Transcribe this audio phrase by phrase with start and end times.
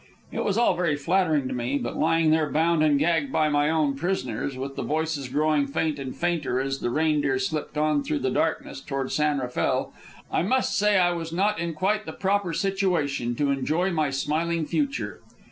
[0.31, 3.69] It was all very flattering to me, but lying there, bound and gagged by my
[3.69, 8.17] own prisoners, with the voices growing faint and fainter as the Reindeer slipped on through
[8.17, 9.93] the darkness toward San Rafael,
[10.31, 14.65] I must say I was not in quite the proper situation to enjoy my smiling
[14.65, 15.21] future.